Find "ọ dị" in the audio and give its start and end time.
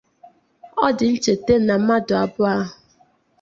0.85-1.05